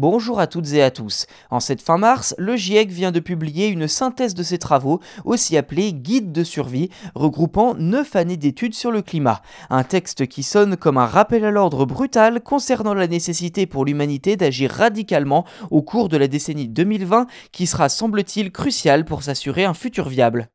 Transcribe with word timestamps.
Bonjour 0.00 0.38
à 0.38 0.46
toutes 0.46 0.74
et 0.74 0.82
à 0.84 0.92
tous. 0.92 1.26
En 1.50 1.58
cette 1.58 1.82
fin 1.82 1.98
mars, 1.98 2.32
le 2.38 2.54
GIEC 2.54 2.88
vient 2.88 3.10
de 3.10 3.18
publier 3.18 3.66
une 3.66 3.88
synthèse 3.88 4.32
de 4.32 4.44
ses 4.44 4.58
travaux, 4.58 5.00
aussi 5.24 5.56
appelé 5.56 5.92
Guide 5.92 6.30
de 6.30 6.44
survie, 6.44 6.88
regroupant 7.16 7.74
9 7.74 8.14
années 8.14 8.36
d'études 8.36 8.74
sur 8.74 8.92
le 8.92 9.02
climat. 9.02 9.42
Un 9.70 9.82
texte 9.82 10.28
qui 10.28 10.44
sonne 10.44 10.76
comme 10.76 10.98
un 10.98 11.06
rappel 11.06 11.44
à 11.44 11.50
l'ordre 11.50 11.84
brutal 11.84 12.42
concernant 12.42 12.94
la 12.94 13.08
nécessité 13.08 13.66
pour 13.66 13.84
l'humanité 13.84 14.36
d'agir 14.36 14.70
radicalement 14.70 15.44
au 15.72 15.82
cours 15.82 16.08
de 16.08 16.16
la 16.16 16.28
décennie 16.28 16.68
2020 16.68 17.26
qui 17.50 17.66
sera 17.66 17.88
semble-t-il 17.88 18.52
crucial 18.52 19.04
pour 19.04 19.24
s'assurer 19.24 19.64
un 19.64 19.74
futur 19.74 20.08
viable. 20.08 20.48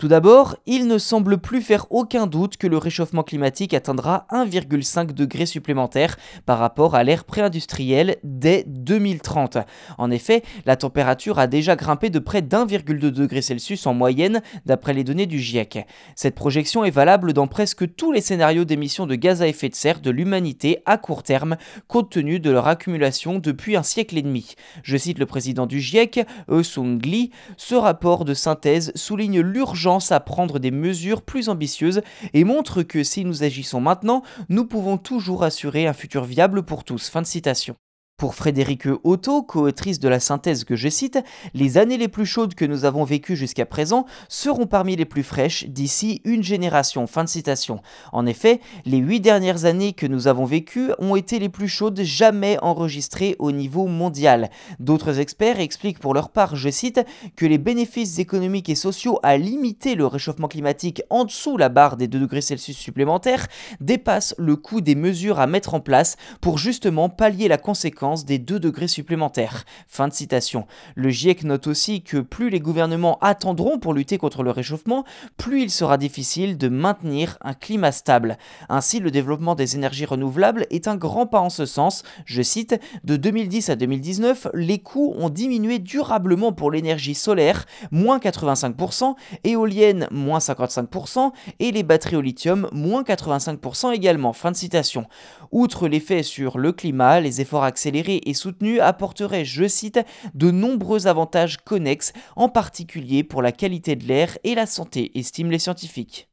Tout 0.00 0.08
d'abord, 0.08 0.56
il 0.64 0.86
ne 0.86 0.96
semble 0.96 1.36
plus 1.36 1.60
faire 1.60 1.84
aucun 1.90 2.26
doute 2.26 2.56
que 2.56 2.66
le 2.66 2.78
réchauffement 2.78 3.22
climatique 3.22 3.74
atteindra 3.74 4.26
1,5 4.30 5.12
degré 5.12 5.44
supplémentaire 5.44 6.16
par 6.46 6.58
rapport 6.58 6.94
à 6.94 7.04
l'ère 7.04 7.24
pré-industrielle 7.24 8.16
dès 8.24 8.64
2030. 8.66 9.58
En 9.98 10.10
effet, 10.10 10.42
la 10.64 10.76
température 10.76 11.38
a 11.38 11.46
déjà 11.46 11.76
grimpé 11.76 12.08
de 12.08 12.18
près 12.18 12.40
d'1,2 12.40 13.10
degré 13.10 13.42
Celsius 13.42 13.86
en 13.86 13.92
moyenne 13.92 14.40
d'après 14.64 14.94
les 14.94 15.04
données 15.04 15.26
du 15.26 15.38
GIEC. 15.38 15.86
Cette 16.16 16.34
projection 16.34 16.82
est 16.82 16.90
valable 16.90 17.34
dans 17.34 17.46
presque 17.46 17.94
tous 17.94 18.10
les 18.10 18.22
scénarios 18.22 18.64
d'émissions 18.64 19.06
de 19.06 19.16
gaz 19.16 19.42
à 19.42 19.48
effet 19.48 19.68
de 19.68 19.74
serre 19.74 20.00
de 20.00 20.10
l'humanité 20.10 20.78
à 20.86 20.96
court 20.96 21.22
terme, 21.22 21.58
compte 21.88 22.08
tenu 22.08 22.40
de 22.40 22.50
leur 22.50 22.68
accumulation 22.68 23.38
depuis 23.38 23.76
un 23.76 23.82
siècle 23.82 24.16
et 24.16 24.22
demi. 24.22 24.54
Je 24.82 24.96
cite 24.96 25.18
le 25.18 25.26
président 25.26 25.66
du 25.66 25.78
GIEC, 25.78 26.20
Eusung 26.48 27.04
Lee, 27.04 27.32
ce 27.58 27.74
rapport 27.74 28.24
de 28.24 28.32
synthèse 28.32 28.92
souligne 28.94 29.40
l'urgence 29.40 29.89
à 29.98 30.20
prendre 30.20 30.58
des 30.58 30.70
mesures 30.70 31.22
plus 31.22 31.48
ambitieuses 31.48 32.02
et 32.32 32.44
montre 32.44 32.82
que 32.82 33.02
si 33.02 33.24
nous 33.24 33.42
agissons 33.42 33.80
maintenant, 33.80 34.22
nous 34.48 34.64
pouvons 34.64 34.98
toujours 34.98 35.42
assurer 35.42 35.86
un 35.86 35.92
futur 35.92 36.24
viable 36.24 36.62
pour 36.62 36.84
tous. 36.84 37.08
Fin 37.08 37.22
de 37.22 37.26
citation. 37.26 37.74
Pour 38.20 38.34
Frédéric 38.34 38.82
Otto, 39.02 39.42
coautrice 39.42 39.98
de 39.98 40.06
la 40.06 40.20
synthèse 40.20 40.64
que 40.64 40.76
je 40.76 40.90
cite, 40.90 41.18
les 41.54 41.78
années 41.78 41.96
les 41.96 42.06
plus 42.06 42.26
chaudes 42.26 42.54
que 42.54 42.66
nous 42.66 42.84
avons 42.84 43.02
vécues 43.02 43.34
jusqu'à 43.34 43.64
présent 43.64 44.04
seront 44.28 44.66
parmi 44.66 44.94
les 44.94 45.06
plus 45.06 45.22
fraîches 45.22 45.64
d'ici 45.64 46.20
une 46.24 46.42
génération. 46.42 47.06
Fin 47.06 47.24
de 47.24 47.30
citation. 47.30 47.80
En 48.12 48.26
effet, 48.26 48.60
les 48.84 48.98
huit 48.98 49.20
dernières 49.20 49.64
années 49.64 49.94
que 49.94 50.06
nous 50.06 50.28
avons 50.28 50.44
vécues 50.44 50.90
ont 50.98 51.16
été 51.16 51.38
les 51.38 51.48
plus 51.48 51.66
chaudes 51.66 52.02
jamais 52.02 52.58
enregistrées 52.60 53.36
au 53.38 53.52
niveau 53.52 53.86
mondial. 53.86 54.50
D'autres 54.80 55.18
experts 55.18 55.58
expliquent 55.58 55.98
pour 55.98 56.12
leur 56.12 56.28
part, 56.28 56.56
je 56.56 56.68
cite, 56.68 57.00
que 57.36 57.46
les 57.46 57.56
bénéfices 57.56 58.18
économiques 58.18 58.68
et 58.68 58.74
sociaux 58.74 59.18
à 59.22 59.38
limiter 59.38 59.94
le 59.94 60.04
réchauffement 60.04 60.48
climatique 60.48 61.00
en 61.08 61.24
dessous 61.24 61.56
la 61.56 61.70
barre 61.70 61.96
des 61.96 62.06
2 62.06 62.20
degrés 62.20 62.42
Celsius 62.42 62.76
supplémentaires 62.76 63.46
dépassent 63.80 64.34
le 64.36 64.56
coût 64.56 64.82
des 64.82 64.94
mesures 64.94 65.40
à 65.40 65.46
mettre 65.46 65.72
en 65.72 65.80
place 65.80 66.18
pour 66.42 66.58
justement 66.58 67.08
pallier 67.08 67.48
la 67.48 67.56
conséquence 67.56 68.09
des 68.16 68.38
2 68.38 68.60
degrés 68.60 68.88
supplémentaires. 68.88 69.64
Fin 69.88 70.08
de 70.08 70.12
citation. 70.12 70.66
Le 70.94 71.10
GIEC 71.10 71.44
note 71.44 71.66
aussi 71.66 72.02
que 72.02 72.18
plus 72.18 72.50
les 72.50 72.60
gouvernements 72.60 73.18
attendront 73.20 73.78
pour 73.78 73.94
lutter 73.94 74.18
contre 74.18 74.42
le 74.42 74.50
réchauffement, 74.50 75.04
plus 75.36 75.62
il 75.62 75.70
sera 75.70 75.96
difficile 75.96 76.58
de 76.58 76.68
maintenir 76.68 77.38
un 77.40 77.54
climat 77.54 77.92
stable. 77.92 78.38
Ainsi, 78.68 79.00
le 79.00 79.10
développement 79.10 79.54
des 79.54 79.76
énergies 79.76 80.04
renouvelables 80.04 80.66
est 80.70 80.88
un 80.88 80.96
grand 80.96 81.26
pas 81.26 81.40
en 81.40 81.50
ce 81.50 81.66
sens. 81.66 82.02
Je 82.24 82.42
cite, 82.42 82.78
de 83.04 83.16
2010 83.16 83.70
à 83.70 83.76
2019, 83.76 84.48
les 84.54 84.78
coûts 84.78 85.14
ont 85.16 85.30
diminué 85.30 85.78
durablement 85.78 86.52
pour 86.52 86.70
l'énergie 86.70 87.14
solaire, 87.14 87.66
moins 87.90 88.18
85%, 88.18 89.14
éolienne, 89.44 90.08
moins 90.10 90.38
55%, 90.38 91.32
et 91.58 91.72
les 91.72 91.82
batteries 91.82 92.16
au 92.16 92.20
lithium, 92.20 92.68
moins 92.72 93.02
85% 93.02 93.92
également. 93.92 94.32
Fin 94.32 94.50
de 94.50 94.56
citation. 94.56 95.06
Outre 95.52 95.88
l'effet 95.88 96.22
sur 96.22 96.58
le 96.58 96.72
climat, 96.72 97.20
les 97.20 97.40
efforts 97.40 97.64
accélérés 97.64 97.99
et 98.08 98.34
soutenu 98.34 98.80
apporterait, 98.80 99.44
je 99.44 99.68
cite, 99.68 100.00
de 100.34 100.50
nombreux 100.50 101.06
avantages 101.06 101.58
connexes, 101.58 102.12
en 102.36 102.48
particulier 102.48 103.24
pour 103.24 103.42
la 103.42 103.52
qualité 103.52 103.96
de 103.96 104.06
l'air 104.06 104.38
et 104.44 104.54
la 104.54 104.66
santé, 104.66 105.10
estiment 105.18 105.50
les 105.50 105.58
scientifiques. 105.58 106.29